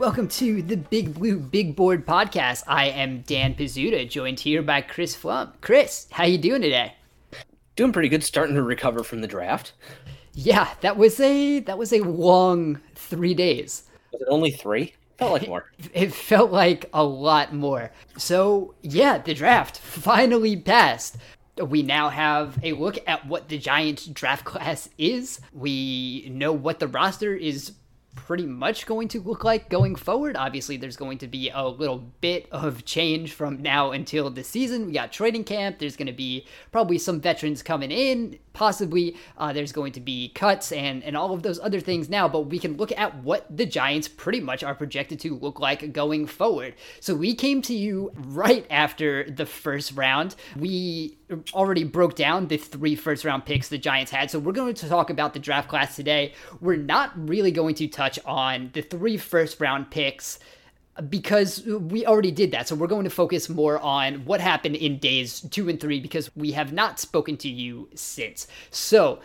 [0.00, 2.64] welcome to the Big Blue Big Board podcast.
[2.66, 5.52] I am Dan Pizzuta, joined here by Chris Pflum.
[5.60, 6.94] Chris, how you doing today?
[7.76, 9.74] Doing pretty good, starting to recover from the draft.
[10.32, 13.82] Yeah, that was a that was a long three days.
[14.12, 14.94] Was it only three?
[15.18, 15.70] Felt like more.
[15.92, 17.92] It felt like a lot more.
[18.16, 21.18] So yeah, the draft finally passed.
[21.62, 25.42] We now have a look at what the Giants draft class is.
[25.52, 27.72] We know what the roster is
[28.14, 30.36] pretty much going to look like going forward.
[30.36, 34.86] Obviously, there's going to be a little bit of change from now until the season.
[34.86, 35.78] We got training camp.
[35.78, 38.38] There's going to be probably some veterans coming in.
[38.52, 42.28] Possibly uh, there's going to be cuts and, and all of those other things now,
[42.28, 45.92] but we can look at what the Giants pretty much are projected to look like
[45.92, 46.74] going forward.
[46.98, 50.34] So we came to you right after the first round.
[50.56, 51.19] We
[51.52, 54.30] already broke down the three first round picks the Giants had.
[54.30, 56.34] So we're going to talk about the draft class today.
[56.60, 60.38] We're not really going to touch on the three first round picks
[61.08, 62.68] because we already did that.
[62.68, 66.34] So we're going to focus more on what happened in days two and three because
[66.36, 68.46] we have not spoken to you since.
[68.70, 69.20] So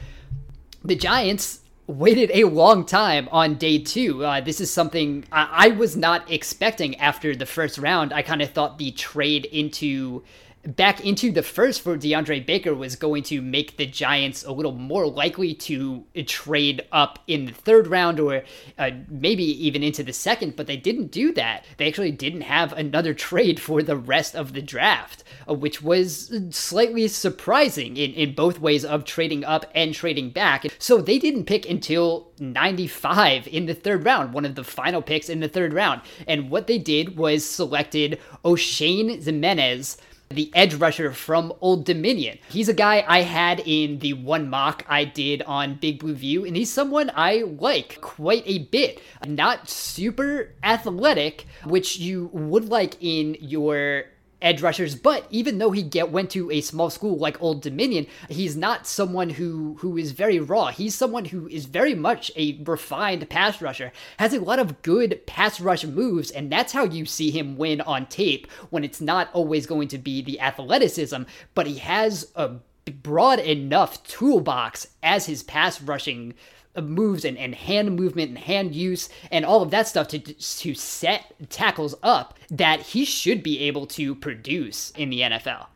[0.83, 4.25] the Giants waited a long time on day two.
[4.25, 8.13] Uh, this is something I-, I was not expecting after the first round.
[8.13, 10.23] I kind of thought the trade into
[10.65, 14.71] back into the first for DeAndre Baker was going to make the Giants a little
[14.71, 18.43] more likely to trade up in the third round or
[18.77, 21.65] uh, maybe even into the second, but they didn't do that.
[21.77, 26.33] They actually didn't have another trade for the rest of the draft, uh, which was
[26.49, 30.65] slightly surprising in, in both ways of trading up and trading back.
[30.79, 35.29] So they didn't pick until 95 in the third round, one of the final picks
[35.29, 36.01] in the third round.
[36.27, 39.97] And what they did was selected Oshane Ximines
[40.29, 42.39] the edge rusher from Old Dominion.
[42.49, 46.45] He's a guy I had in the one mock I did on Big Blue View,
[46.45, 49.01] and he's someone I like quite a bit.
[49.25, 54.05] Not super athletic, which you would like in your
[54.45, 58.05] edge rushers, but even though he get went to a small school like Old Dominion,
[58.29, 60.67] he's not someone who who is very raw.
[60.67, 65.25] He's someone who is very much a refined pass rusher, has a lot of good
[65.25, 69.29] pass rush moves, and that's how you see him win on tape when it's not
[69.33, 71.23] always going to be the athleticism,
[71.55, 72.51] but he has a
[72.91, 76.35] broad enough toolbox as his pass rushing
[76.81, 80.73] moves and, and hand movement and hand use and all of that stuff to to
[80.73, 85.67] set tackles up that he should be able to produce in the NFL.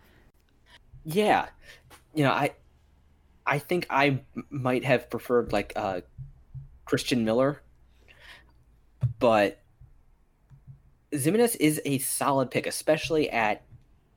[1.05, 1.47] Yeah,
[2.13, 2.51] you know, I
[3.45, 6.01] I think I might have preferred like uh,
[6.85, 7.61] Christian Miller,
[9.19, 9.59] but
[11.11, 13.63] Ximines is a solid pick, especially at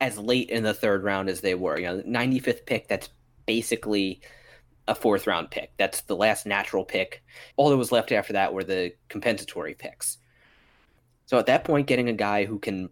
[0.01, 1.79] as late in the third round as they were.
[1.79, 2.87] You know, 95th pick.
[2.87, 3.09] That's
[3.45, 4.21] basically
[4.87, 5.71] a fourth round pick.
[5.77, 7.23] That's the last natural pick.
[7.55, 10.17] All that was left after that were the compensatory picks.
[11.25, 12.89] So at that point, getting a guy who can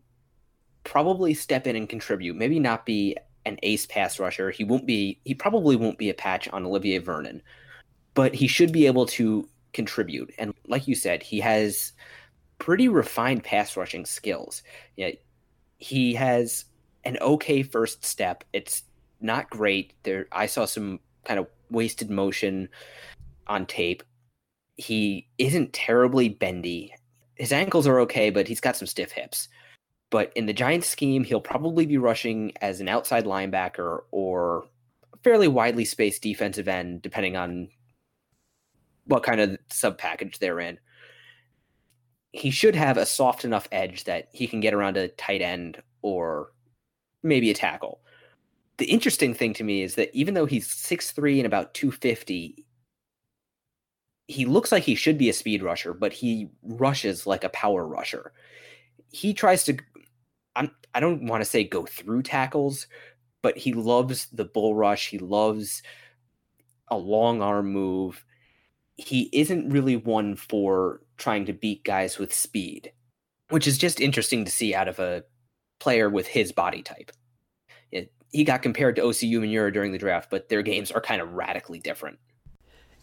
[0.83, 4.51] probably step in and contribute, maybe not be an ace pass rusher.
[4.51, 7.41] He won't be, he probably won't be a patch on Olivier Vernon,
[8.13, 10.33] but he should be able to contribute.
[10.37, 11.93] And like you said, he has
[12.59, 14.63] pretty refined pass rushing skills.
[14.95, 15.11] Yeah,
[15.77, 16.65] he has
[17.03, 18.43] an okay first step.
[18.53, 18.83] It's
[19.19, 19.93] not great.
[20.03, 22.69] There, I saw some kind of wasted motion
[23.47, 24.03] on tape.
[24.77, 26.93] He isn't terribly bendy.
[27.35, 29.47] His ankles are okay, but he's got some stiff hips.
[30.09, 34.65] But in the Giants scheme, he'll probably be rushing as an outside linebacker or
[35.23, 37.69] fairly widely spaced defensive end, depending on
[39.05, 40.79] what kind of sub package they're in.
[42.33, 45.81] He should have a soft enough edge that he can get around a tight end
[46.01, 46.51] or
[47.23, 48.01] maybe a tackle.
[48.81, 52.65] The interesting thing to me is that even though he's 6'3 and about 250,
[54.25, 57.87] he looks like he should be a speed rusher, but he rushes like a power
[57.87, 58.33] rusher.
[59.11, 59.77] He tries to
[60.55, 62.87] I'm I don't want to say go through tackles,
[63.43, 65.09] but he loves the bull rush.
[65.09, 65.83] He loves
[66.87, 68.25] a long arm move.
[68.97, 72.91] He isn't really one for trying to beat guys with speed,
[73.49, 75.23] which is just interesting to see out of a
[75.79, 77.11] player with his body type.
[78.31, 81.21] He got compared to OCU and Umenyiora during the draft, but their games are kind
[81.21, 82.19] of radically different.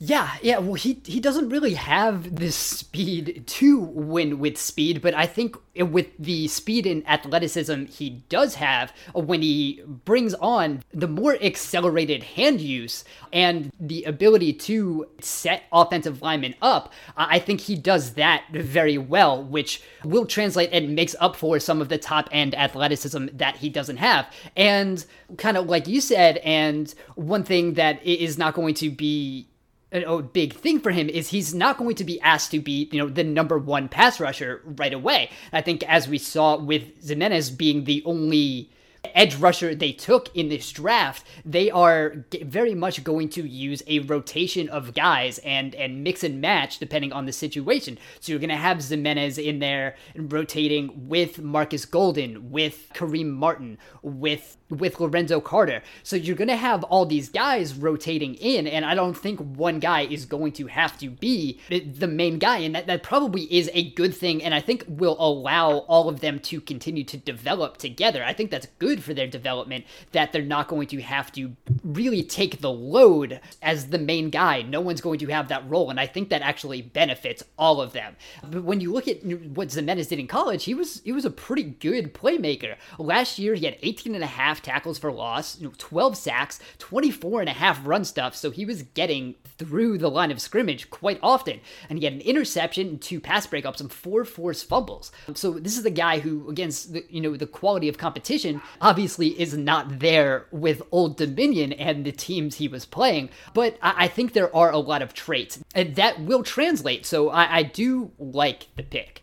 [0.00, 0.58] Yeah, yeah.
[0.58, 5.56] Well, he he doesn't really have this speed to win with speed, but I think
[5.76, 11.36] with the speed and athleticism he does have, uh, when he brings on the more
[11.42, 18.14] accelerated hand use and the ability to set offensive linemen up, I think he does
[18.14, 22.54] that very well, which will translate and makes up for some of the top end
[22.54, 24.32] athleticism that he doesn't have.
[24.56, 25.04] And
[25.38, 29.48] kind of like you said, and one thing that is not going to be
[29.92, 32.98] a big thing for him is he's not going to be asked to be, you
[32.98, 35.30] know, the number one pass rusher right away.
[35.52, 38.70] I think as we saw with Ximines being the only
[39.14, 44.00] edge rusher they took in this draft, they are very much going to use a
[44.00, 47.98] rotation of guys and and mix and match depending on the situation.
[48.20, 53.78] So you're going to have Ximines in there rotating with Marcus Golden, with Kareem Martin,
[54.02, 55.82] with with Lorenzo Carter.
[56.02, 59.78] So you're going to have all these guys rotating in, and I don't think one
[59.78, 63.70] guy is going to have to be the main guy, and that, that probably is
[63.72, 67.78] a good thing, and I think will allow all of them to continue to develop
[67.78, 68.22] together.
[68.24, 72.22] I think that's good for their development that they're not going to have to really
[72.22, 74.62] take the load as the main guy.
[74.62, 77.92] No one's going to have that role, and I think that actually benefits all of
[77.92, 78.16] them.
[78.42, 81.30] But when you look at what Ximines did in college, he was he was a
[81.30, 82.76] pretty good playmaker.
[82.98, 87.40] Last year, he had 18 and a half half tackles for loss, 12 sacks, 24
[87.40, 88.34] and a half run stuff.
[88.34, 91.60] So he was getting through the line of scrimmage quite often.
[91.88, 95.12] And he had an interception, two pass breakups, and four forced fumbles.
[95.34, 99.28] So this is the guy who, against the, you know, the quality of competition, obviously
[99.40, 103.30] is not there with Old Dominion and the teams he was playing.
[103.54, 107.06] But I, I think there are a lot of traits and that will translate.
[107.06, 109.22] So I, I do like the pick.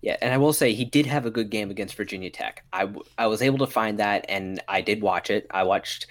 [0.00, 2.64] Yeah, and I will say he did have a good game against Virginia Tech.
[2.72, 5.46] I, I was able to find that, and I did watch it.
[5.50, 6.06] I watched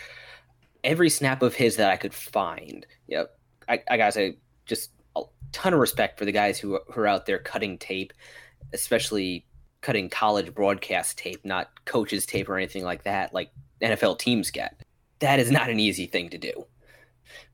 [0.83, 2.85] every snap of his that I could find.
[3.07, 3.37] Yep,
[3.67, 7.07] I, I gotta say, just a ton of respect for the guys who, who are
[7.07, 8.13] out there cutting tape,
[8.73, 9.45] especially
[9.81, 14.81] cutting college broadcast tape, not coaches tape or anything like that, like NFL teams get.
[15.19, 16.65] That is not an easy thing to do.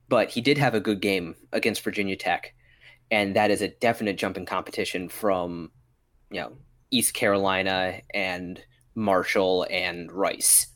[0.09, 2.53] But he did have a good game against Virginia Tech,
[3.09, 5.71] and that is a definite jump in competition from
[6.33, 6.53] you know
[6.91, 8.61] East Carolina and
[8.95, 10.67] Marshall and Rice.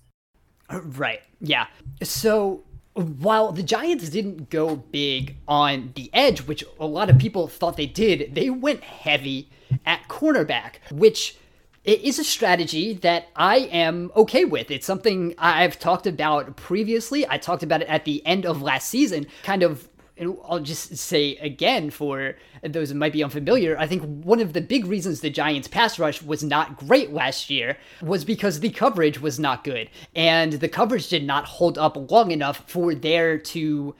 [0.69, 1.21] Uh, right.
[1.39, 1.67] Yeah.
[2.03, 2.63] So
[2.93, 7.77] while the Giants didn't go big on the edge, which a lot of people thought
[7.77, 9.49] they did, they went heavy
[9.85, 11.37] at cornerback, which
[11.83, 14.71] is a strategy that I am okay with.
[14.71, 17.25] It's something I've talked about previously.
[17.29, 19.87] I talked about it at the end of last season, kind of
[20.19, 24.53] and I'll just say again for those who might be unfamiliar, I think one of
[24.53, 28.69] the big reasons the Giants pass rush was not great last year was because the
[28.69, 29.89] coverage was not good.
[30.15, 33.95] And the coverage did not hold up long enough for there to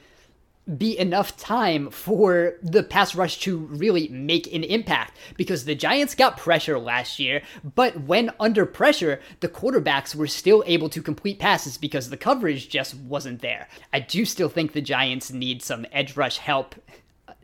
[0.75, 6.15] be enough time for the pass rush to really make an impact because the Giants
[6.15, 11.39] got pressure last year, but when under pressure, the quarterbacks were still able to complete
[11.39, 13.67] passes because the coverage just wasn't there.
[13.93, 16.75] I do still think the Giants need some edge rush help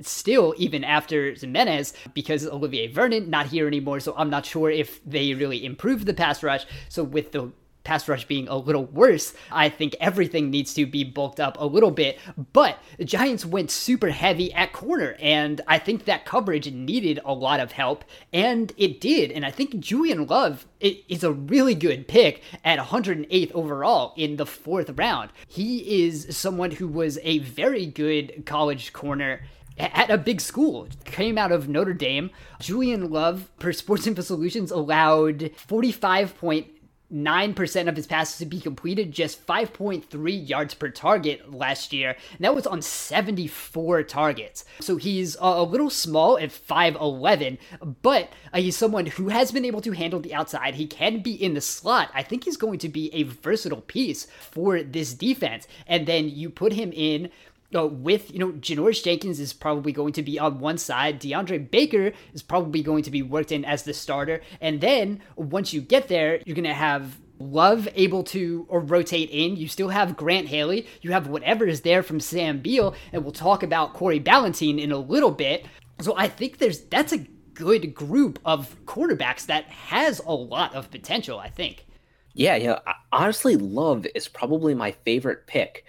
[0.01, 5.03] still even after Ximines because Olivier Vernon not here anymore so I'm not sure if
[5.05, 7.51] they really improved the pass rush so with the
[7.83, 11.65] pass rush being a little worse, I think everything needs to be bulked up a
[11.65, 12.19] little bit.
[12.53, 17.33] But the Giants went super heavy at corner, and I think that coverage needed a
[17.33, 19.31] lot of help, and it did.
[19.31, 24.45] And I think Julian Love is a really good pick at 108th overall in the
[24.45, 25.31] fourth round.
[25.47, 29.41] He is someone who was a very good college corner
[29.77, 30.87] at a big school.
[31.05, 32.29] Came out of Notre Dame.
[32.59, 36.67] Julian Love, per Sports Info Solutions, allowed 45 point
[37.13, 42.15] 9% of his passes to be completed, just 5.3 yards per target last year.
[42.31, 44.65] And that was on 74 targets.
[44.79, 47.57] So he's a little small at 5'11,
[48.01, 50.75] but uh, he's someone who has been able to handle the outside.
[50.75, 52.09] He can be in the slot.
[52.13, 55.67] I think he's going to be a versatile piece for this defense.
[55.87, 57.29] And then you put him in
[57.75, 61.19] uh, with, you know, Janoris Jenkins is probably going to be on one side.
[61.19, 64.41] DeAndre Baker is probably going to be worked in as the starter.
[64.61, 69.57] And then once you get there, you're to have Love able to or rotate in.
[69.57, 70.87] You still have Grant Haley.
[71.01, 74.91] You have whatever is there from Sam Beal, and we'll talk about Corey Ballentine in
[74.91, 75.65] a little bit.
[75.99, 80.91] So I think there's that's a good group of quarterbacks that has a lot of
[80.91, 81.39] potential.
[81.39, 81.85] I think.
[82.33, 82.79] Yeah, yeah.
[83.11, 85.85] Honestly, Love is probably my favorite pick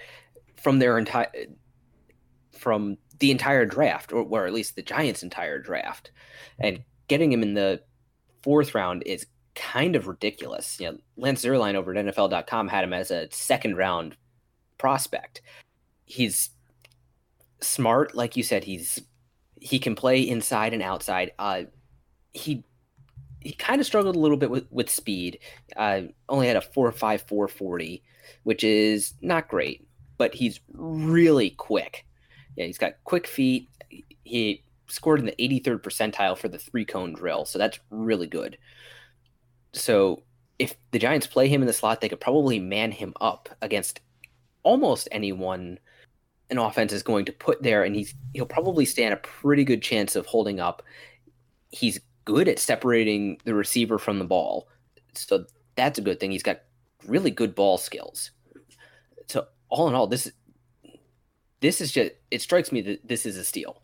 [0.56, 1.30] from their entire
[2.64, 6.10] from the entire draft, or, or at least the Giants' entire draft,
[6.58, 7.82] and getting him in the
[8.42, 10.80] fourth round is kind of ridiculous.
[10.80, 14.16] You know, Lance Zierlein over at NFL.com had him as a second round
[14.78, 15.42] prospect.
[16.06, 16.48] He's
[17.60, 18.64] smart, like you said.
[18.64, 19.02] He's
[19.60, 21.32] he can play inside and outside.
[21.38, 21.64] Uh,
[22.32, 22.64] he
[23.40, 25.38] he kind of struggled a little bit with, with speed.
[25.76, 28.02] Uh, only had a four five four forty,
[28.44, 32.06] which is not great, but he's really quick.
[32.56, 33.68] Yeah, he's got quick feet.
[34.24, 38.58] He scored in the 83rd percentile for the three cone drill, so that's really good.
[39.72, 40.22] So
[40.58, 44.00] if the Giants play him in the slot, they could probably man him up against
[44.62, 45.78] almost anyone
[46.50, 49.82] an offense is going to put there, and he's he'll probably stand a pretty good
[49.82, 50.82] chance of holding up.
[51.70, 54.68] He's good at separating the receiver from the ball,
[55.14, 55.46] so
[55.76, 56.30] that's a good thing.
[56.30, 56.60] He's got
[57.06, 58.30] really good ball skills.
[59.26, 60.30] So all in all, this
[61.64, 63.80] this is just it strikes me that this is a steal.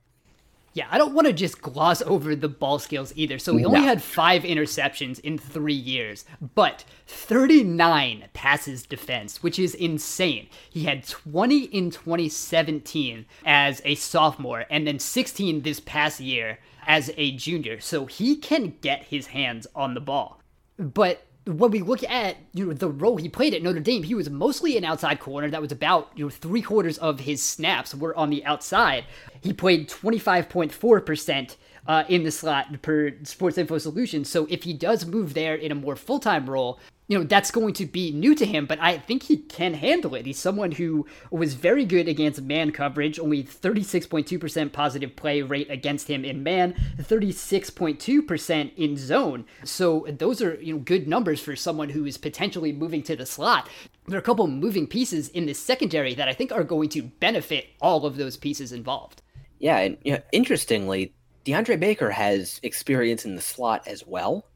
[0.73, 3.41] Yeah, I don't want to just gloss over the ball skills either.
[3.41, 9.75] So he only had five interceptions in three years, but 39 passes defense, which is
[9.75, 10.49] insane.
[10.69, 17.11] He had 20 in 2017 as a sophomore, and then 16 this past year as
[17.17, 17.81] a junior.
[17.81, 20.41] So he can get his hands on the ball.
[20.79, 24.15] But when we look at you know the role he played at Notre Dame, he
[24.15, 25.51] was mostly an outside corner.
[25.51, 29.05] That was about you know three quarters of his snaps were on the outside.
[29.41, 31.57] He played twenty five point four percent
[31.87, 34.29] uh, in the slot per Sports Info Solutions.
[34.29, 36.79] So if he does move there in a more full time role,
[37.11, 40.15] you know, that's going to be new to him, but I think he can handle
[40.15, 40.27] it.
[40.27, 46.07] He's someone who was very good against man coverage, only 36.2% positive play rate against
[46.07, 49.45] him in man, 36.2% in zone.
[49.65, 53.27] So those are, you know, good numbers for someone who is potentially moving to the
[53.27, 53.69] slot.
[54.07, 57.03] There are a couple moving pieces in the secondary that I think are going to
[57.03, 59.21] benefit all of those pieces involved.
[59.59, 61.13] Yeah, and you know, interestingly,
[61.45, 64.47] DeAndre Baker has experience in the slot as well.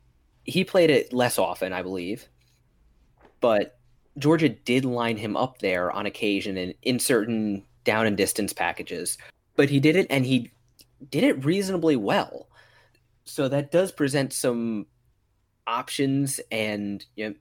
[0.44, 2.28] He played it less often, I believe,
[3.44, 3.76] but
[4.16, 9.18] Georgia did line him up there on occasion in, in certain down and distance packages.
[9.54, 10.50] But he did it and he
[11.10, 12.48] did it reasonably well.
[13.26, 14.86] So that does present some
[15.66, 17.34] options and you know,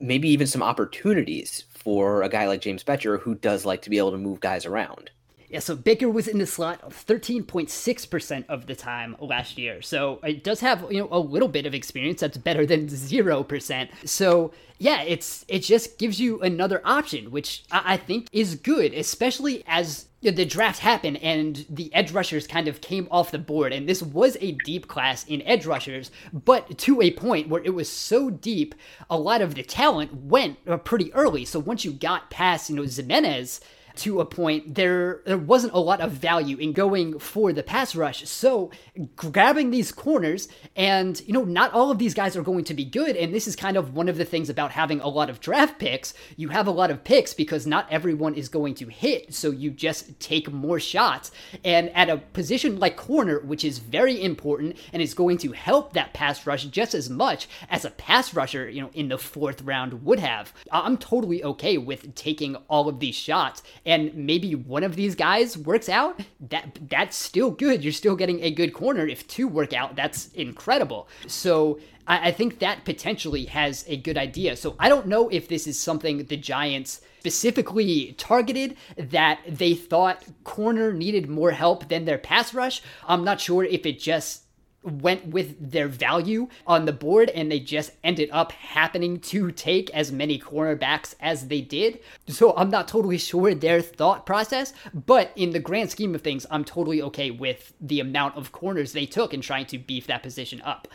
[0.00, 3.96] maybe even some opportunities for a guy like James Bettcher who does like to be
[3.96, 5.10] able to move guys around.
[5.56, 9.80] Yeah, so Baker was in the slot 13.6% of the time last year.
[9.80, 12.20] So it does have, you know, a little bit of experience.
[12.20, 13.88] That's better than 0%.
[14.04, 19.64] So yeah, it's it just gives you another option, which I think is good, especially
[19.66, 23.72] as the draft happened and the edge rushers kind of came off the board.
[23.72, 27.72] And this was a deep class in edge rushers, but to a point where it
[27.72, 28.74] was so deep,
[29.08, 31.46] a lot of the talent went uh, pretty early.
[31.46, 33.60] So once you got past, you know, Ximines
[33.96, 37.94] to a point, there there wasn't a lot of value in going for the pass
[37.94, 38.28] rush.
[38.28, 38.70] So
[39.16, 42.84] grabbing these corners, and you know, not all of these guys are going to be
[42.84, 43.16] good.
[43.16, 45.78] And this is kind of one of the things about having a lot of draft
[45.78, 46.14] picks.
[46.36, 49.34] You have a lot of picks because not everyone is going to hit.
[49.34, 51.30] So you just take more shots.
[51.64, 55.92] And at a position like corner, which is very important and is going to help
[55.92, 59.62] that pass rush just as much as a pass rusher, you know, in the fourth
[59.62, 60.52] round would have.
[60.70, 65.56] I'm totally okay with taking all of these shots and maybe one of these guys
[65.56, 67.84] works out, that that's still good.
[67.84, 69.06] You're still getting a good corner.
[69.06, 71.08] If two work out, that's incredible.
[71.28, 74.56] So I, I think that potentially has a good idea.
[74.56, 80.24] So I don't know if this is something the Giants specifically targeted that they thought
[80.44, 82.82] corner needed more help than their pass rush.
[83.06, 84.45] I'm not sure if it just
[84.82, 89.90] went with their value on the board and they just ended up happening to take
[89.90, 92.00] as many cornerbacks as they did.
[92.28, 96.46] So I'm not totally sure their thought process, but in the grand scheme of things,
[96.50, 100.22] I'm totally okay with the amount of corners they took in trying to beef that
[100.22, 100.88] position up.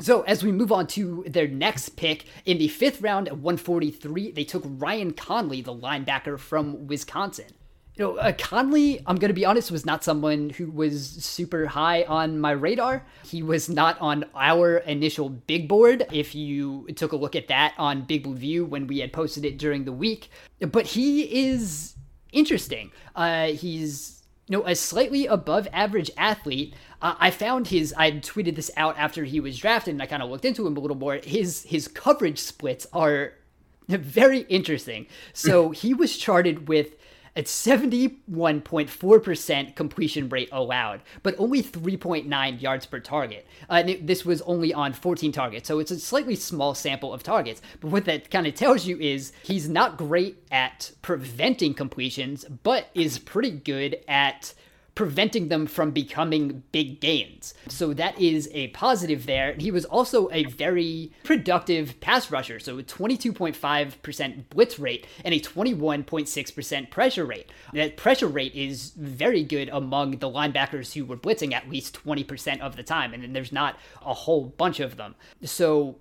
[0.00, 4.30] So as we move on to their next pick in the fifth round at 143,
[4.30, 7.52] they took Ryan Connelly, the linebacker from Wisconsin.
[8.00, 11.66] You know, uh, Connelly, I'm going to be honest, was not someone who was super
[11.66, 13.04] high on my radar.
[13.26, 16.06] He was not on our initial big board.
[16.10, 19.44] If you took a look at that on Big Blue View when we had posted
[19.44, 20.30] it during the week,
[20.60, 21.94] but he is
[22.32, 22.90] interesting.
[23.14, 26.72] Uh, he's you know a slightly above average athlete.
[27.02, 27.92] Uh, I found his.
[27.98, 30.74] I tweeted this out after he was drafted, and I kind of looked into him
[30.74, 31.16] a little more.
[31.22, 33.34] His his coverage splits are
[33.88, 35.06] very interesting.
[35.34, 36.94] So he was charted with
[37.36, 43.46] at 71.4% completion rate allowed, but only 3.9 yards per target.
[43.68, 47.22] Uh, it, this was only on 14 targets, so it's a slightly small sample of
[47.22, 47.62] targets.
[47.80, 52.88] But what that kind of tells you is he's not great at preventing completions, but
[52.94, 54.54] is pretty good at
[55.00, 57.54] preventing them from becoming big gains.
[57.68, 59.54] So that is a positive there.
[59.54, 65.40] He was also a very productive pass rusher, so a 22.5% blitz rate and a
[65.40, 67.50] 21.6% pressure rate.
[67.72, 72.60] That pressure rate is very good among the linebackers who were blitzing at least 20%
[72.60, 75.14] of the time, and then there's not a whole bunch of them.
[75.42, 75.96] So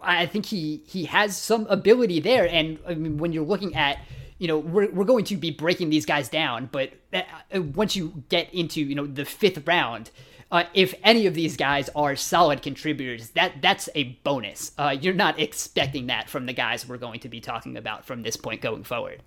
[0.00, 3.98] I think he he has some ability there, and I mean, when you're looking at
[4.38, 7.22] you know, we're, we're going to be breaking these guys down, but uh,
[7.54, 10.10] uh, once you get into, you know, the fifth round,
[10.50, 14.72] uh, if any of these guys are solid contributors, that that's a bonus.
[14.78, 18.22] Uh, you're not expecting that from the guys we're going to be talking about from
[18.22, 19.22] this point going forward.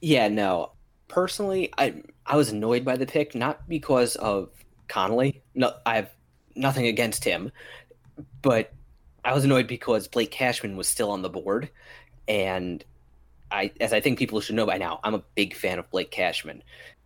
[0.00, 0.72] Yeah, no.
[1.08, 4.50] Personally, I I was annoyed by the pick, not because of
[4.88, 5.42] Connelly.
[5.54, 6.10] No, I have
[6.54, 7.52] nothing against him,
[8.42, 8.72] but
[9.24, 11.70] I was annoyed because Blake Cashman was still on the board,
[12.28, 12.84] and
[13.50, 16.10] I, as I think people should know by now, I'm a big fan of Blake
[16.10, 16.62] Cashman.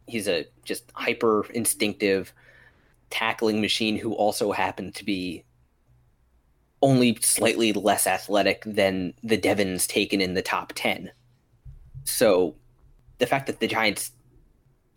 [0.07, 2.33] He's a just hyper instinctive
[3.11, 5.45] tackling machine who also happened to be
[6.83, 11.11] only slightly less athletic than the Devins taken in the top 10.
[12.05, 12.55] So
[13.19, 14.13] the fact that the Giants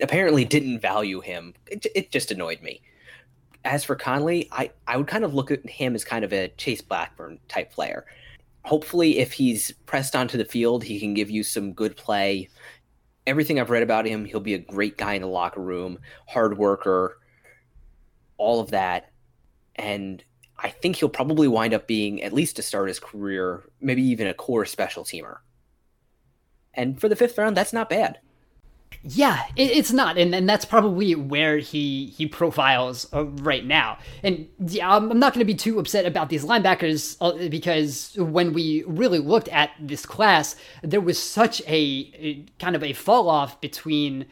[0.02, 2.82] apparently didn't value him, it, it just annoyed me.
[3.66, 6.50] As for Connelly, I, I would kind of look at him as kind of a
[6.58, 8.06] Chase Blackburn type player
[8.64, 12.50] hopefully, if he's pressed onto the field, he can give you some good play.
[13.28, 16.58] Everything I've read about him, he'll be a great guy in the locker room, hard
[16.58, 17.20] worker,
[18.38, 19.12] all of that.
[19.76, 20.24] And
[20.58, 24.28] I think he'll probably wind up being, at least to start his career, maybe even
[24.28, 25.38] a core special teamer.
[26.74, 28.20] And for the fifth round, that's not bad.
[29.02, 33.98] Yeah, it, it's not, and, and that's probably where he he profiles uh, right now.
[34.24, 38.54] And yeah, I'm, not going to be too upset about these linebackers uh, because when
[38.54, 43.30] we really looked at this class, there was such a, a kind of a fall
[43.30, 44.26] off between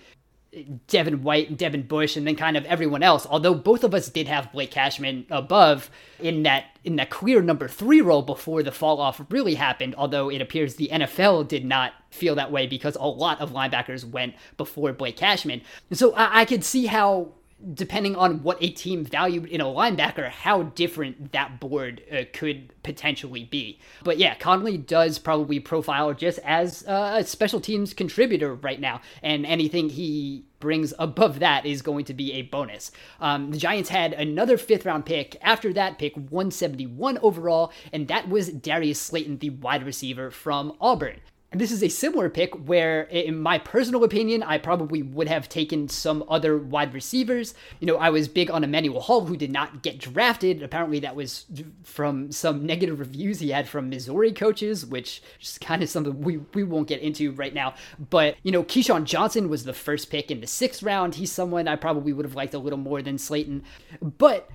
[0.87, 3.25] Devin White and Devin Bush and then kind of everyone else.
[3.29, 7.67] Although both of us did have Blake Cashman above in that in that clear number
[7.67, 11.93] three role before the fall off really happened, although it appears the NFL did not
[12.09, 15.61] feel that way because a lot of linebackers went before Blake Cashman.
[15.93, 17.29] So I, I could see how
[17.74, 22.71] depending on what a team valued in a linebacker, how different that board uh, could
[22.84, 23.80] potentially be.
[24.04, 29.02] But yeah, Connelly does probably profile just as uh, a special teams contributor right now,
[29.21, 32.91] and anything he brings above that is going to be a bonus.
[33.19, 38.30] Um, the Giants had another fifth round pick after that, pick 171 overall, and that
[38.30, 41.19] was Darius Slayton, the wide receiver from Auburn.
[41.51, 45.49] And this is a similar pick where, in my personal opinion, I probably would have
[45.49, 47.53] taken some other wide receivers.
[47.81, 50.63] You know, I was big on Emmanuel Hall, who did not get drafted.
[50.63, 51.45] Apparently, that was
[51.83, 56.37] from some negative reviews he had from Missouri coaches, which is kind of something we,
[56.53, 57.73] we won't get into right now.
[58.09, 61.15] But, you know, KeeSean Johnson was the first pick in the sixth round.
[61.15, 63.63] He's someone I probably would have liked a little more than Slayton.
[64.01, 64.49] But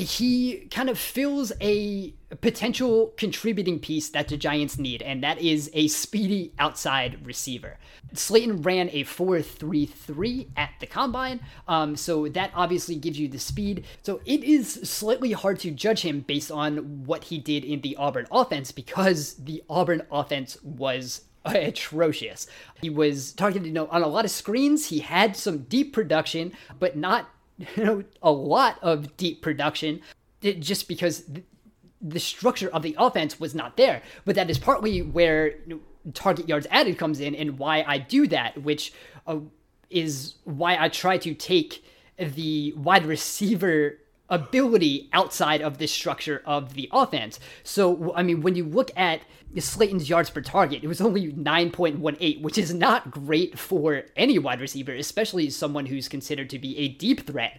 [0.00, 5.70] he kind of fills a potential contributing piece that the Giants need, and that is
[5.72, 7.78] a speedy outside receiver.
[8.12, 13.84] Slayton ran a 4.33 at the combine, um, so that obviously gives you the speed.
[14.02, 17.96] So it is slightly hard to judge him based on what he did in the
[17.96, 22.46] Auburn offense because the Auburn offense was atrocious.
[22.80, 24.86] He was targeted you know, on a lot of screens.
[24.86, 27.28] He had some deep production, but not
[27.58, 30.00] you know a lot of deep production
[30.40, 31.28] just because
[32.00, 35.54] the structure of the offense was not there but that is partly where
[36.14, 38.92] target yards added comes in and why i do that which
[39.26, 39.38] uh,
[39.90, 41.84] is why i try to take
[42.18, 43.98] the wide receiver
[44.30, 47.40] ability outside of the structure of the offense.
[47.62, 49.22] So, I mean, when you look at
[49.64, 54.60] Slayton's yards per target, it was only 9.18, which is not great for any wide
[54.60, 57.58] receiver, especially someone who's considered to be a deep threat.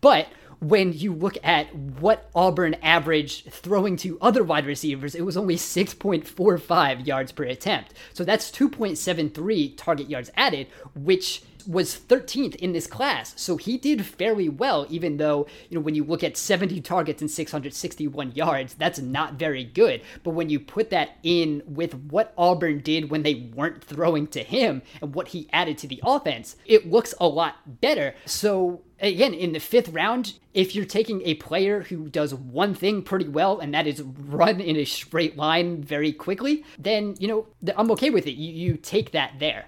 [0.00, 0.28] But
[0.60, 5.56] when you look at what Auburn averaged throwing to other wide receivers, it was only
[5.56, 7.94] 6.45 yards per attempt.
[8.12, 13.32] So that's 2.73 target yards added, which was 13th in this class.
[13.40, 17.22] So he did fairly well, even though, you know, when you look at 70 targets
[17.22, 20.02] and 661 yards, that's not very good.
[20.22, 21.33] But when you put that in
[21.66, 25.88] with what Auburn did when they weren't throwing to him and what he added to
[25.88, 28.14] the offense, it looks a lot better.
[28.26, 33.02] So again, in the fifth round, if you're taking a player who does one thing
[33.02, 37.46] pretty well, and that is run in a straight line very quickly, then, you know,
[37.76, 38.34] I'm okay with it.
[38.34, 39.66] You, you take that there.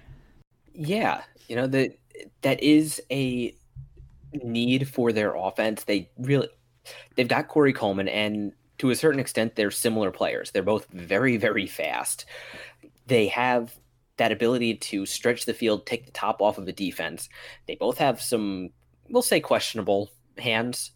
[0.73, 1.97] Yeah, you know that
[2.41, 3.55] that is a
[4.33, 5.83] need for their offense.
[5.85, 6.49] They really
[7.15, 10.51] they've got Corey Coleman, and to a certain extent, they're similar players.
[10.51, 12.25] They're both very very fast.
[13.07, 13.77] They have
[14.17, 17.29] that ability to stretch the field, take the top off of a defense.
[17.67, 18.69] They both have some,
[19.09, 20.91] we'll say, questionable hands,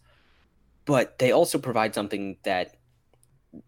[0.84, 2.76] but they also provide something that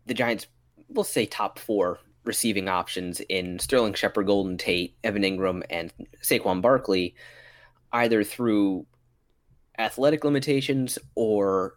[0.06, 0.46] the Giants,
[0.88, 6.60] will say, top four receiving options in Sterling Shepard, Golden Tate, Evan Engram, and Saquon
[6.60, 7.14] Barkley,
[7.92, 8.86] either through
[9.78, 11.76] athletic limitations or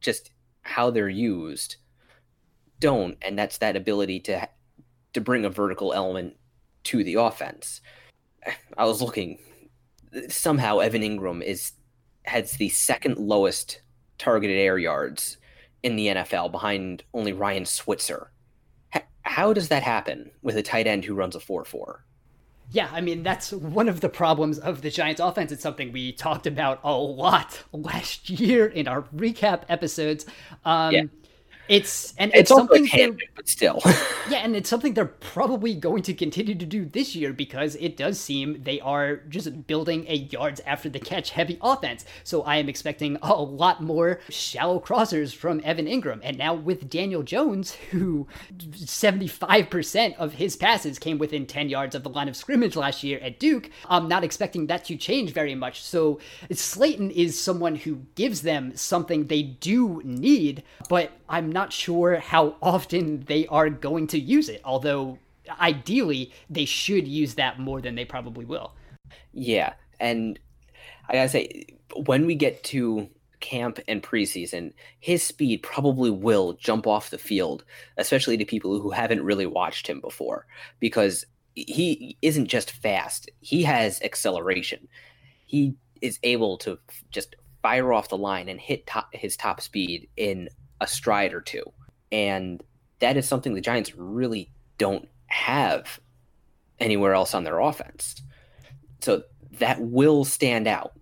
[0.00, 0.30] just
[0.64, 1.76] how they're used,
[2.80, 3.16] don't.
[3.22, 4.48] And that's that ability to
[5.12, 6.36] to bring a vertical element
[6.84, 7.80] to the offense.
[8.78, 9.38] I was looking
[10.28, 11.72] somehow Evan Engram is
[12.24, 13.80] has the second lowest
[14.18, 15.38] targeted air yards
[15.82, 18.30] in the NFL behind only Ryan Switzer
[19.24, 22.04] how does that happen with a tight end who runs a 4 4?
[22.70, 25.52] Yeah, I mean, that's one of the problems of the Giants offense.
[25.52, 30.26] It's something we talked about a lot last year in our recap episodes.
[30.64, 31.02] Um, yeah.
[31.68, 33.80] It's and it's, it's something but still.
[34.30, 37.96] yeah, and it's something they're probably going to continue to do this year because it
[37.96, 42.04] does seem they are just building a yards after the catch heavy offense.
[42.22, 46.20] So I am expecting a lot more shallow crossers from Evan Engram.
[46.22, 48.26] and now with Daniel Jones, who
[48.58, 53.18] 75% of his passes came within 10 yards of the line of scrimmage last year
[53.20, 53.70] at Duke.
[53.88, 55.82] I'm not expecting that to change very much.
[55.82, 56.18] So
[56.50, 62.56] Slayton is someone who gives them something they do need, but I'm not sure how
[62.60, 65.18] often they are going to use it, although
[65.60, 68.72] ideally they should use that more than they probably will.
[69.32, 69.74] Yeah.
[70.00, 70.38] And
[71.08, 73.08] I gotta say, when we get to
[73.40, 77.64] camp and preseason, his speed probably will jump off the field,
[77.98, 80.46] especially to people who haven't really watched him before,
[80.80, 84.88] because he isn't just fast, he has acceleration.
[85.46, 86.78] He is able to
[87.10, 90.48] just fire off the line and hit top, his top speed in
[90.84, 91.64] a stride or two.
[92.12, 92.62] And
[93.00, 95.98] that is something the Giants really don't have
[96.78, 98.22] anywhere else on their offense.
[99.00, 99.24] So
[99.58, 100.92] that will stand out.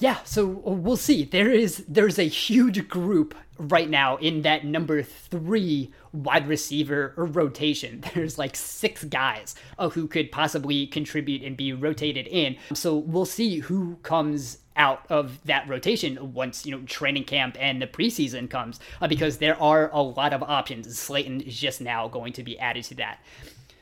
[0.00, 1.24] Yeah, so uh, we'll see.
[1.24, 8.04] There is there's a huge group right now in that number 3 wide receiver rotation.
[8.14, 12.56] There's like six guys uh, who could possibly contribute and be rotated in.
[12.74, 17.82] So we'll see who comes out of that rotation once you know training camp and
[17.82, 22.06] the preseason comes uh, because there are a lot of options slayton is just now
[22.06, 23.18] going to be added to that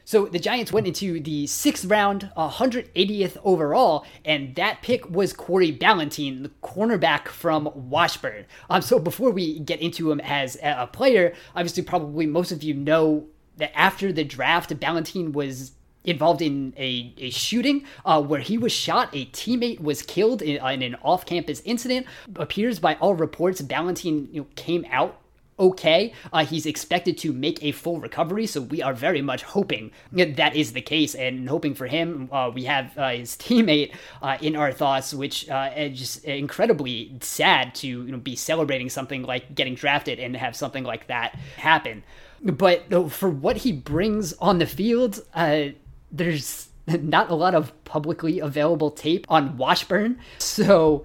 [0.06, 5.76] so the Giants went into the sixth round, 180th overall, and that pick was Corey
[5.76, 8.46] Ballentine, the cornerback from Washburn.
[8.70, 12.72] Um, so before we get into him as a player, obviously probably most of you
[12.72, 15.72] know that after the draft, Ballentine was
[16.04, 19.08] involved in a, a shooting uh, where he was shot.
[19.12, 22.06] A teammate was killed in, in an off campus incident.
[22.36, 25.20] Appears by all reports, Ballentine you know, came out
[25.58, 26.12] okay.
[26.32, 30.54] Uh, he's expected to make a full recovery, so we are very much hoping that
[30.54, 32.28] is the case and hoping for him.
[32.30, 33.92] Uh, we have uh, his teammate
[34.22, 38.88] uh, in our thoughts, which uh, is just incredibly sad to you know, be celebrating
[38.88, 42.02] something like getting drafted and have something like that happen.
[42.42, 45.68] But for what he brings on the field, uh,
[46.12, 51.04] there's not a lot of publicly available tape on Washburn, so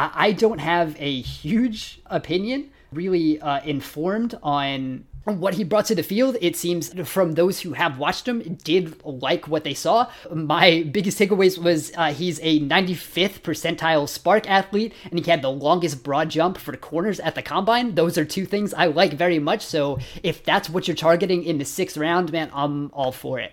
[0.00, 6.02] I don't have a huge opinion, really uh, informed on what he brought to the
[6.02, 10.10] field, it seems from those who have watched him did like what they saw.
[10.32, 15.50] My biggest takeaways was uh, he's a 95th percentile SPARQ athlete, and he had the
[15.50, 17.94] longest broad jump for corners at the combine.
[17.94, 19.64] Those are two things I like very much.
[19.64, 23.52] So if that's what you're targeting in the sixth round, man, I'm all for it.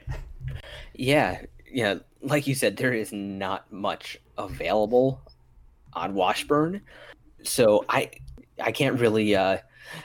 [0.94, 1.96] Yeah, yeah.
[2.22, 5.22] Like you said, there is not much available
[5.94, 6.82] on Washburn.
[7.44, 8.10] So I
[8.62, 9.58] I can't really uh,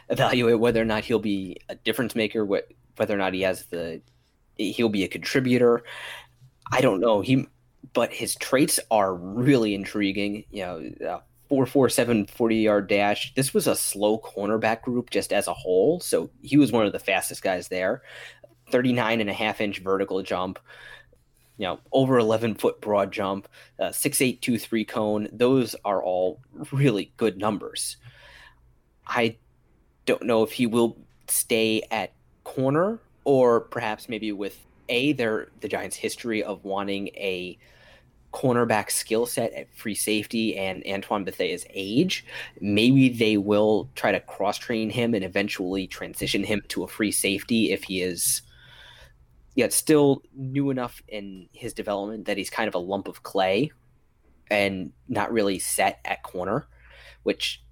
[0.08, 4.00] evaluate whether or not he'll be a difference maker, whether or not he has the
[4.56, 5.82] he'll be a contributor.
[6.72, 7.20] I don't know.
[7.20, 7.46] He
[7.92, 10.44] but his traits are really intriguing.
[10.50, 13.34] You know, uh, four four seven 40 yard dash.
[13.34, 16.92] This was a slow cornerback group just as a whole, so he was one of
[16.92, 18.02] the fastest guys there.
[18.70, 20.58] 39 and a half inch vertical jump.
[21.58, 23.46] You know, over 11 foot broad jump,
[23.78, 25.28] uh, 6823 cone.
[25.30, 26.40] Those are all
[26.72, 27.98] really good numbers.
[29.10, 29.36] I
[30.06, 30.96] don't know if he will
[31.28, 32.12] stay at
[32.44, 37.58] corner or perhaps maybe with a their the Giants' history of wanting a
[38.32, 42.24] cornerback skill set at free safety and Antoine Bethea's age,
[42.60, 47.10] maybe they will try to cross train him and eventually transition him to a free
[47.10, 48.42] safety if he is
[49.56, 53.72] yet still new enough in his development that he's kind of a lump of clay
[54.48, 56.68] and not really set at corner,
[57.24, 57.62] which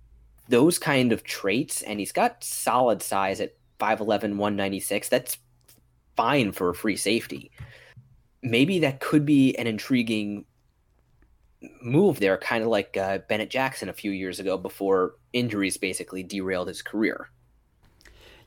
[0.48, 5.08] those kind of traits, and he's got solid size at 5'11, 196.
[5.08, 5.38] That's
[6.16, 7.50] fine for a free safety.
[8.42, 10.44] Maybe that could be an intriguing
[11.82, 16.22] move there, kind of like uh, Bennett Jackson a few years ago before injuries basically
[16.22, 17.30] derailed his career.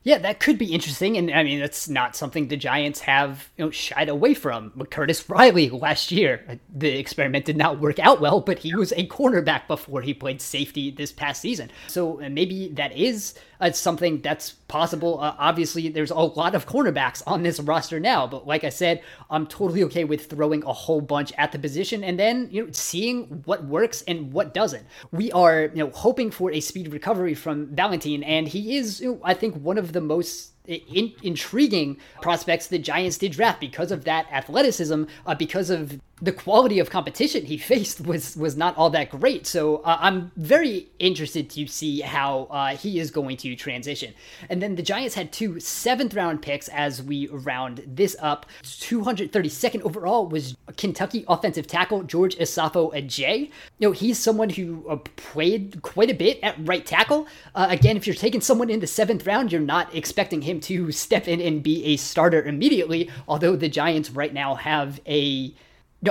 [0.04, 3.64] Yeah, that could be interesting, and I mean that's not something the Giants have you
[3.64, 4.72] know shied away from.
[4.74, 8.92] But Curtis Riley last year, the experiment did not work out well, but he was
[8.92, 11.70] a cornerback before he played safety this past season.
[11.86, 15.20] So uh, maybe that is uh, something that's possible.
[15.20, 19.02] Uh, obviously, there's a lot of cornerbacks on this roster now, but like I said,
[19.28, 22.72] I'm totally okay with throwing a whole bunch at the position and then you know
[22.72, 24.86] seeing what works and what doesn't.
[25.12, 29.12] We are you know hoping for a speed recovery from Ballentine, and he is you
[29.12, 33.92] know, I think one of the most in- intriguing prospects the Giants did draft because
[33.92, 38.76] of that athleticism, uh, because of the quality of competition he faced was was not
[38.78, 39.46] all that great.
[39.46, 44.14] So uh, I'm very interested to see how uh, he is going to transition.
[44.48, 48.46] And then the Giants had two seventh round picks as we round this up.
[48.62, 53.50] 232nd overall was Kentucky offensive tackle George Asafo-Adjei.
[53.78, 57.26] You know he's someone who uh, played quite a bit at right tackle.
[57.54, 60.92] Uh, again, if you're taking someone in the seventh round, you're not expecting him to
[61.02, 63.10] step in and be a starter immediately.
[63.26, 65.52] Although the Giants right now have a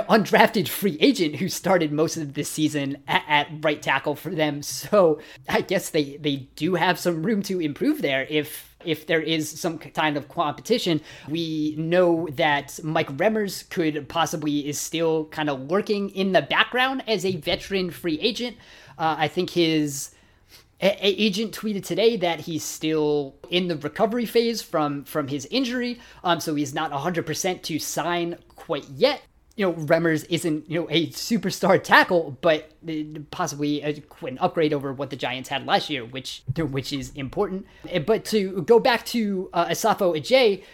[0.00, 4.62] undrafted free agent who started most of this season at, at, right tackle for them.
[4.62, 9.20] So I guess they they do have some room to improve there if if there
[9.20, 11.00] is some kind of competition.
[11.28, 17.04] We know that Mike Remmers could possibly is still kind of lurking in the background
[17.06, 18.56] as a veteran free agent.
[18.98, 20.14] Uh, I think his
[20.82, 26.40] agent tweeted today that he's still in the recovery phase from from his injury um
[26.40, 29.22] so he's not 100% to sign quite yet
[29.56, 32.72] you know, Remmers isn't, you know, a superstar tackle, but
[33.30, 37.66] possibly a, an upgrade over what the Giants had last year, which which is important.
[38.06, 40.64] But to go back to uh, Asafo-Adjei,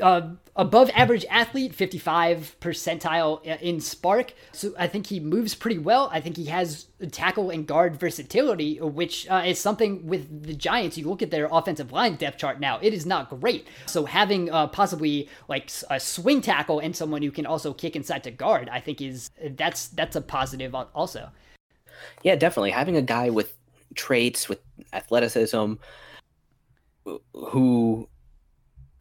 [0.00, 4.30] uh, above average athlete, 55 percentile in SPARQ.
[4.52, 6.10] So I think he moves pretty well.
[6.12, 10.98] I think he has tackle and guard versatility, which uh, is something with the Giants.
[10.98, 13.66] You look at their offensive line depth chart now, it is not great.
[13.86, 18.24] So having uh, possibly like a swing tackle and someone who can also kick inside
[18.24, 21.30] to guard, I think is that's that's a positive also.
[22.22, 23.56] Yeah, definitely having a guy with
[23.94, 24.60] traits with
[24.92, 25.74] athleticism
[27.34, 28.08] who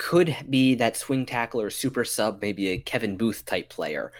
[0.01, 4.11] could be that swing tackle or super sub, maybe a Kevin Boothe type player.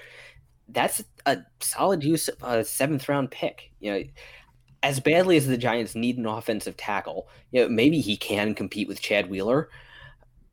[0.69, 3.71] That's a solid use of a seventh round pick.
[3.79, 4.03] You know,
[4.83, 8.87] as badly as the Giants need an offensive tackle, you know, maybe he can compete
[8.87, 9.69] with Chad Wheeler.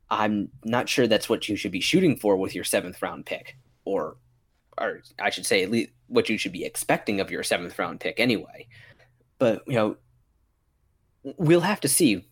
[0.09, 3.55] I'm not sure that's what you should be shooting for with your seventh round pick,
[3.85, 4.17] or,
[4.79, 7.99] or I should say, at least what you should be expecting of your seventh round
[7.99, 8.67] pick anyway.
[9.37, 9.97] But you know,
[11.37, 12.27] we'll have to see,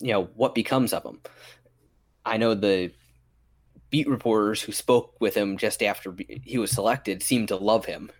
[0.00, 1.20] you know, what becomes of him.
[2.28, 2.92] I know the
[3.90, 8.10] beat reporters who spoke with him just after he was selected seemed to love him.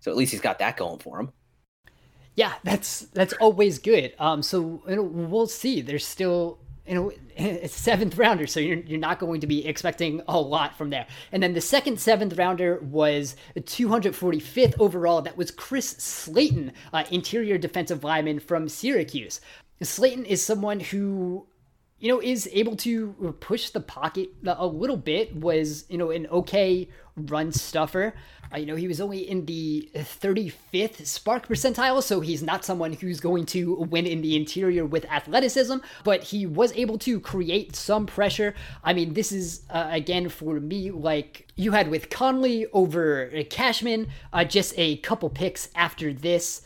[0.00, 1.32] So at least he's got that going for him.
[2.36, 4.12] Yeah, that's that's always good.
[4.18, 5.80] Um, so you know, we'll see.
[5.80, 10.20] There's still you know it's seventh rounder, so you're you're not going to be expecting
[10.26, 11.06] a lot from there.
[11.30, 15.22] And then the second seventh rounder was 245th overall.
[15.22, 19.40] That was Chris Slayton, uh, interior defensive lineman from Syracuse.
[19.80, 21.46] Slayton is someone who
[22.04, 26.26] you know, is able to push the pocket a little bit, was, you know, an
[26.26, 26.86] okay
[27.16, 28.12] run stuffer.
[28.52, 32.92] Uh, you know, he was only in the 35th SPARQ percentile, so he's not someone
[32.92, 37.74] who's going to win in the interior with athleticism, but he was able to create
[37.74, 38.54] some pressure.
[38.82, 44.08] I mean, this is, uh, again, for me, like you had with Connelly over Cashman,
[44.30, 46.60] uh, just a couple picks after this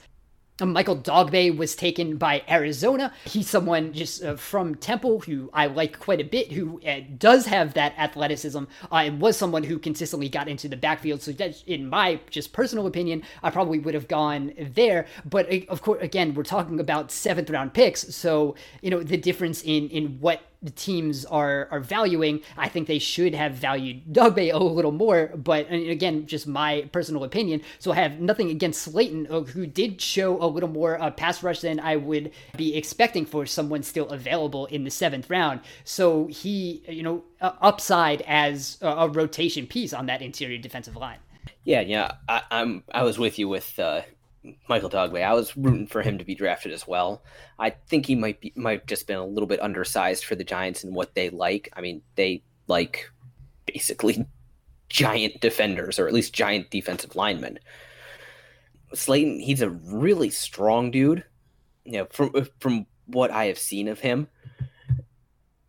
[0.66, 3.12] Michael Dogbe was taken by Arizona.
[3.25, 7.47] He's someone just uh, from Temple who I like quite a bit, who uh, does
[7.47, 11.23] have that athleticism uh, and was someone who consistently got into the backfield.
[11.23, 15.07] So, that, in my just personal opinion, I probably would have gone there.
[15.25, 18.14] But uh, of course, again, we're talking about seventh round picks.
[18.14, 22.40] So, you know, the difference in, in what the teams are are valuing.
[22.57, 27.25] I think they should have valued Dogbe a little more, but again, just my personal
[27.25, 27.62] opinion.
[27.79, 31.42] So I have nothing against Slayton, uh, who did show a little more uh, pass
[31.42, 35.61] rush than I would be expecting for someone still available in the seventh round.
[35.85, 40.97] So he, you know, uh, upside as a, a, rotation piece on that interior defensive
[40.97, 41.18] line.
[41.64, 44.03] Yeah, yeah, I, am I was with you with uh,
[44.68, 45.22] Michael Dogbe.
[45.22, 47.22] I was rooting for him to be drafted as well.
[47.59, 50.85] I think he might be might just been a little bit undersized for the Giants
[50.85, 51.68] and what they like.
[51.74, 53.11] I mean, they like
[53.66, 54.27] basically
[54.88, 57.59] giant defenders or at least giant defensive linemen.
[58.94, 61.24] Slayton, he's a really strong dude.
[61.85, 64.29] You know, from from what I have seen of him,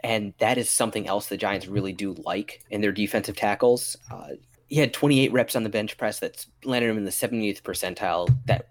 [0.02, 3.98] and that is something else the Giants really do like in their defensive tackles.
[4.12, 4.30] Uh,
[4.70, 6.20] he had 28 reps on the bench press.
[6.20, 8.34] That's landed him in the 70th percentile.
[8.46, 8.70] That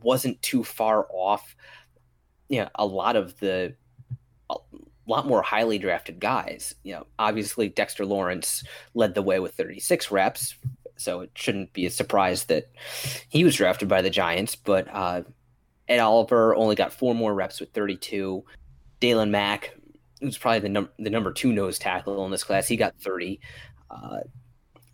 [0.00, 1.56] wasn't too far off.
[2.48, 3.74] You know, a lot of the,
[4.50, 4.56] a
[5.06, 6.74] lot more highly drafted guys.
[6.84, 8.62] You know, obviously Dexter Lawrence
[8.94, 10.54] led the way with 36 reps,
[10.96, 12.70] so it shouldn't be a surprise that
[13.28, 14.54] he was drafted by the Giants.
[14.54, 15.22] But uh,
[15.88, 18.44] Ed Oliver only got four more reps with 32.
[19.00, 19.76] Daylon Mack,
[20.20, 23.40] who's probably the, num- the number two nose tackle in this class, he got 30.
[23.90, 24.20] Uh,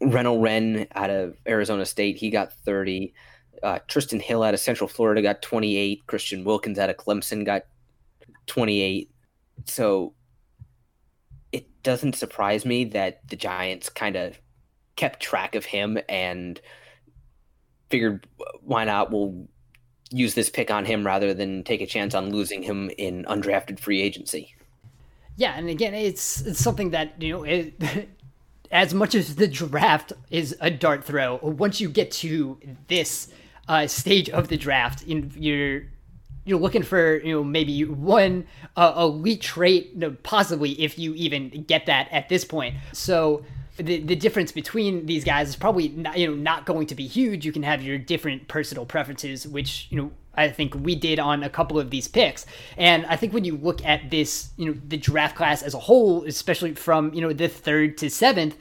[0.00, 3.12] Renell Wren out of Arizona State, he got 30.
[3.62, 6.06] Uh, Trysten Hill out of Central Florida got 28.
[6.06, 7.62] Christian Wilkins out of Clemson got
[8.46, 9.10] 28.
[9.64, 10.14] So
[11.52, 14.38] it doesn't surprise me that the Giants kind of
[14.96, 16.60] kept track of him and
[17.90, 18.26] figured
[18.62, 19.48] why not we'll
[20.10, 23.78] use this pick on him rather than take a chance on losing him in undrafted
[23.78, 24.54] free agency.
[25.36, 27.74] Yeah, and again, it's it's something that you know it,
[28.70, 33.28] as much as the draft is a dart throw, once you get to this
[33.68, 35.82] uh, stage of the draft, in, you're
[36.44, 41.86] you're looking for you know maybe one uh, elite trait, possibly if you even get
[41.86, 42.76] that at this point.
[42.92, 43.44] So
[43.76, 47.06] the the difference between these guys is probably not, you know not going to be
[47.06, 47.44] huge.
[47.44, 51.42] You can have your different personal preferences, which you know I think we did on
[51.42, 52.46] a couple of these picks.
[52.76, 55.78] And I think when you look at this, you know, the draft class as a
[55.78, 58.56] whole, especially from, you know, the third to seventh,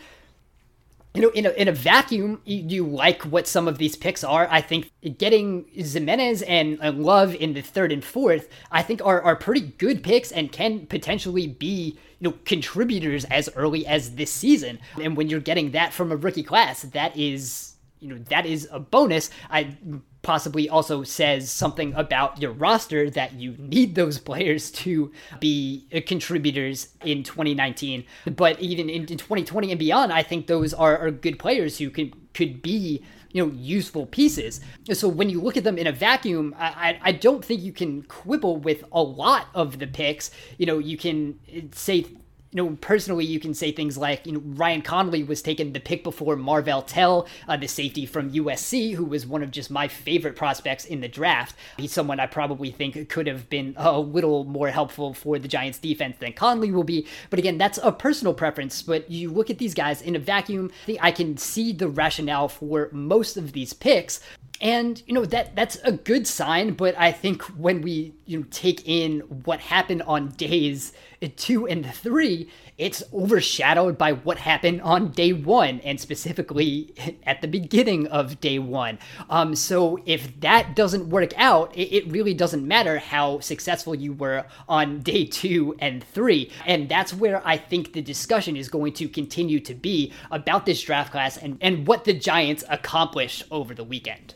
[1.14, 4.24] you know, in a, in a vacuum, you, you, like what some of these picks
[4.24, 4.48] are.
[4.52, 9.36] I think getting and, and Love in the third and fourth, I think are, are
[9.36, 14.78] pretty good picks and can potentially be, you know, contributors as early as this season.
[15.02, 18.68] And when you're getting that from a rookie class, that is, you know, that is
[18.72, 19.30] a bonus.
[19.50, 19.76] I
[20.22, 26.02] possibly also says something about your roster that you need those players to be uh,
[26.06, 28.04] contributors in 2019.
[28.36, 31.90] But even in, in 2020 and beyond, I think those are, are good players who
[31.90, 34.60] could could be you know useful pieces.
[34.94, 38.04] So when you look at them in a vacuum, I, I don't think you can
[38.04, 40.32] quibble with a lot of the picks.
[40.58, 42.06] You know, you can uh, say
[42.52, 45.80] you know, personally, you can say things like, you know, Ryan Connelly was taken the
[45.80, 49.88] pick before Marvell Tell, uh, the safety from USC, who was one of just my
[49.88, 51.56] favorite prospects in the draft.
[51.78, 55.80] He's someone I probably think could have been a little more helpful for the Giants
[55.80, 57.06] defense than Connelly will be.
[57.30, 58.82] But again, that's a personal preference.
[58.82, 62.90] But you look at these guys in a vacuum, I can see the rationale for
[62.94, 64.22] most of these picks
[64.60, 68.46] and you know that that's a good sign but i think when we you know
[68.52, 70.94] take in what happened on days
[71.36, 76.94] 2 and 3 it's overshadowed by what happened on day 1 and specifically
[77.26, 82.12] at the beginning of day 1 um so if that doesn't work out it, it
[82.12, 87.46] really doesn't matter how successful you were on day 2 and 3 and that's where
[87.48, 91.58] i think the discussion is going to continue to be about this draft class and
[91.62, 94.36] and what the giants accomplished over the weekend.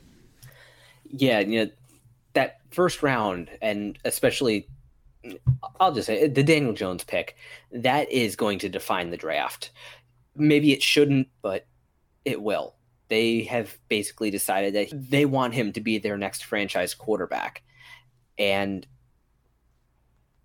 [1.09, 1.71] Yeah, you know,
[2.71, 4.67] first round, and especially,
[5.79, 7.35] I'll just say the Daniel Jones pick,
[7.71, 9.71] that is going to define the draft.
[10.35, 11.67] Maybe it shouldn't, but
[12.25, 12.75] it will.
[13.09, 17.61] They have basically decided that they want him to be their next franchise quarterback.
[18.37, 18.87] And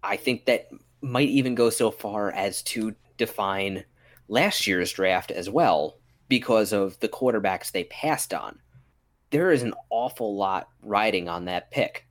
[0.02, 0.68] I think that
[1.00, 3.84] might even go so far as to define
[4.28, 8.58] last year's draft as well because of the quarterbacks they passed on
[9.30, 12.05] there is an awful lot riding on that pick.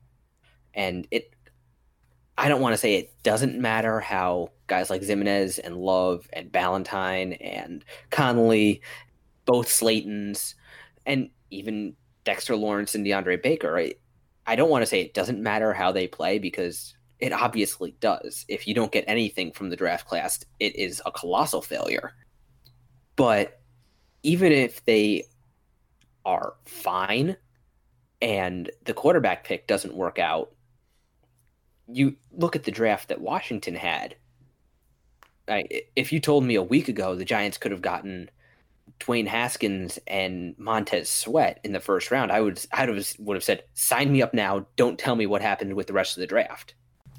[0.76, 1.34] And it
[2.38, 6.52] I don't want to say it doesn't matter how guys like Ximines and Love and
[6.52, 8.82] Ballentine and Connelly,
[9.46, 10.54] both Slaytons,
[11.06, 13.80] and even Dexter Lawrence and DeAndre Baker?
[14.46, 18.44] I don't want to say it doesn't matter how they play because it obviously does.
[18.48, 22.12] If you don't get anything from the draft class, it is a colossal failure.
[23.16, 23.60] But
[24.22, 25.24] even if they
[26.26, 27.36] are fine
[28.20, 30.52] and the quarterback pick doesn't work out,
[31.88, 34.16] you look at the draft that Washington had.
[35.48, 35.64] I,
[35.94, 38.30] if you told me a week ago the Giants could have gotten
[39.00, 43.36] Dwayne Haskins and Montez Sweat in the first round, I would I would have, would
[43.36, 44.66] have said, "Sign me up now.
[44.76, 46.74] Don't tell me what happened with the rest of the draft."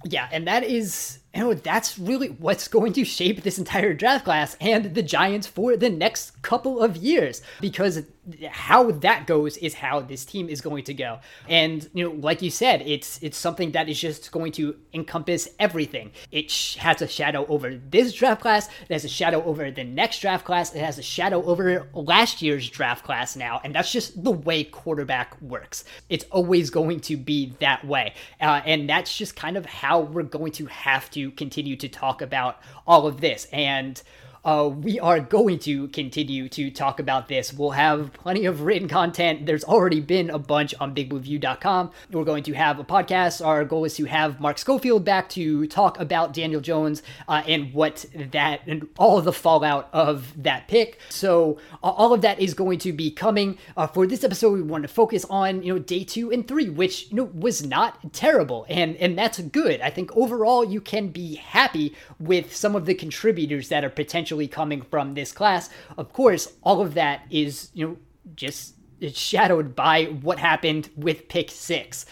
[0.05, 4.25] Yeah, and that is you know, that's really what's going to shape this entire draft
[4.25, 7.41] class and the Giants for the next couple of years.
[7.61, 8.03] Because
[8.49, 11.19] how that goes is how this team is going to go.
[11.47, 15.47] And you know, like you said, it's it's something that is just going to encompass
[15.59, 16.11] everything.
[16.31, 18.67] It sh- has a shadow over this draft class.
[18.67, 20.73] It has a shadow over the next draft class.
[20.73, 24.63] It has a shadow over last year's draft class now, and that's just the way
[24.63, 25.85] quarterback works.
[26.09, 30.23] It's always going to be that way, uh, and that's just kind of how we're
[30.23, 33.47] going to have to continue to talk about all of this.
[33.51, 34.01] And
[34.47, 37.51] uh, we are going to continue to talk about this.
[37.51, 39.45] We'll have plenty of written content.
[39.45, 41.91] There's already been a bunch on bigblueview.com.
[42.13, 43.45] We're going to have a podcast.
[43.45, 47.73] Our goal is to have Mark Schofield back to talk about Daniel Jones uh, and
[47.73, 51.01] what that and all the fallout of that pick.
[51.09, 53.57] So uh, all of that is going to be coming.
[53.75, 56.69] Uh, for this episode, we want to focus on you know day two and three,
[56.69, 59.81] which you know was not terrible, and and that's good.
[59.81, 63.89] I think overall you can be happy with some of the contributors that are
[64.37, 65.69] potentially coming from this class.
[65.97, 67.97] Of course, all of that is, you know,
[68.35, 72.05] just it's shadowed by what happened with pick six.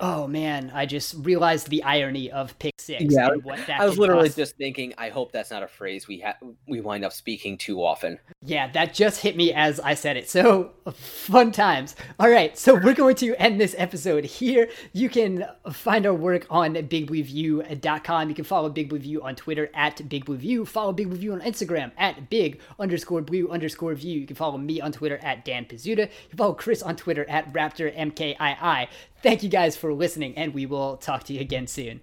[0.00, 3.04] Oh man, I just realized the irony of pick six.
[3.08, 3.30] Yeah,
[3.78, 4.36] I was literally cost.
[4.36, 4.94] just thinking.
[4.96, 6.36] I hope that's not a phrase we ha-
[6.68, 8.18] we wind up speaking too often.
[8.40, 10.30] Yeah, that just hit me as I said it.
[10.30, 11.96] So fun times.
[12.20, 14.68] All right, so we're going to end this episode here.
[14.92, 18.28] You can find our work on bigblueview.com.
[18.28, 20.64] You can follow Big Blue View on Twitter at Big Blue View.
[20.64, 24.20] Follow Big Blue View on Instagram at Big underscore Blue underscore View.
[24.20, 25.86] You can follow me on Twitter at Dan Pizzuta.
[26.06, 28.88] You can follow Chris on Twitter at Raptor MKII.
[29.22, 32.00] Thank you guys for listening, and we will talk to you again soon.